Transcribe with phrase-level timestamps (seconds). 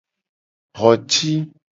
[0.77, 1.31] Xo ci.